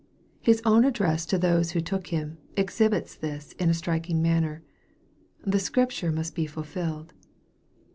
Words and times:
His 0.41 0.63
own 0.65 0.83
address 0.83 1.27
to 1.27 1.37
those 1.37 1.69
who 1.73 1.79
took 1.79 2.07
Him, 2.07 2.39
exhibits 2.57 3.15
this 3.15 3.51
in 3.59 3.69
a 3.69 3.73
striking 3.75 4.19
manner:" 4.19 4.63
the 5.45 5.59
Scripture 5.59 6.11
must 6.11 6.33
be 6.33 6.47
fulfilled." 6.47 7.13